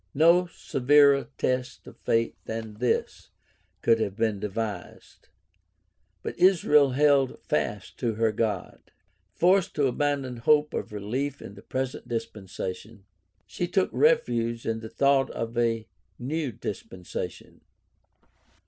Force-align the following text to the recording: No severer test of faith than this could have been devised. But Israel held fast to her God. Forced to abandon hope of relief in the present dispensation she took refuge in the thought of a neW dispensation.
No 0.15 0.47
severer 0.47 1.27
test 1.37 1.85
of 1.85 1.95
faith 1.99 2.33
than 2.45 2.77
this 2.79 3.29
could 3.83 3.99
have 3.99 4.15
been 4.15 4.39
devised. 4.39 5.29
But 6.23 6.39
Israel 6.39 6.93
held 6.93 7.37
fast 7.43 7.99
to 7.99 8.15
her 8.15 8.31
God. 8.31 8.79
Forced 9.35 9.75
to 9.75 9.85
abandon 9.85 10.37
hope 10.37 10.73
of 10.73 10.91
relief 10.91 11.39
in 11.39 11.53
the 11.53 11.61
present 11.61 12.07
dispensation 12.07 13.05
she 13.45 13.67
took 13.67 13.91
refuge 13.93 14.65
in 14.65 14.79
the 14.79 14.89
thought 14.89 15.29
of 15.29 15.55
a 15.55 15.87
neW 16.17 16.51
dispensation. 16.51 17.61